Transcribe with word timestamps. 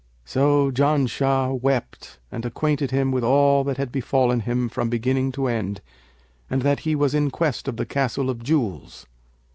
So 0.25 0.71
Janshah 0.71 1.61
wept 1.61 2.17
and 2.31 2.43
acquainted 2.43 2.89
him 2.89 3.11
with 3.11 3.23
all 3.23 3.63
that 3.65 3.77
had 3.77 3.91
befallen 3.91 4.39
him 4.39 4.67
from 4.67 4.89
beginning 4.89 5.31
to 5.33 5.45
end 5.45 5.79
and 6.49 6.63
that 6.63 6.79
he 6.79 6.95
was 6.95 7.13
in 7.13 7.29
quest 7.29 7.67
of 7.67 7.77
the 7.77 7.85
Castle 7.85 8.31
of 8.31 8.41
Jewels. 8.41 9.05